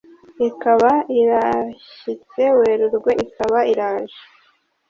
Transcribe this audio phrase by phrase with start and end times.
[0.47, 4.19] ikaba irashyitse Werurwe ikaba iraje